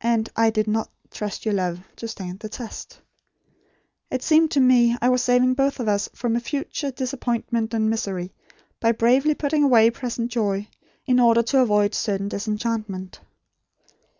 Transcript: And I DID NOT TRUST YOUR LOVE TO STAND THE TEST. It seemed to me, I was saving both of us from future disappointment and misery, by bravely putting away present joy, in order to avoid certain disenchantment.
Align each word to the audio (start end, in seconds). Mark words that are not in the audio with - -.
And 0.00 0.28
I 0.34 0.50
DID 0.50 0.66
NOT 0.66 0.90
TRUST 1.12 1.44
YOUR 1.44 1.54
LOVE 1.54 1.78
TO 1.94 2.08
STAND 2.08 2.40
THE 2.40 2.48
TEST. 2.48 3.00
It 4.10 4.20
seemed 4.24 4.50
to 4.50 4.58
me, 4.58 4.96
I 5.00 5.08
was 5.08 5.22
saving 5.22 5.54
both 5.54 5.78
of 5.78 5.86
us 5.86 6.08
from 6.12 6.36
future 6.40 6.90
disappointment 6.90 7.72
and 7.72 7.88
misery, 7.88 8.32
by 8.80 8.90
bravely 8.90 9.36
putting 9.36 9.62
away 9.62 9.90
present 9.90 10.32
joy, 10.32 10.66
in 11.06 11.20
order 11.20 11.44
to 11.44 11.60
avoid 11.62 11.94
certain 11.94 12.26
disenchantment. 12.28 13.20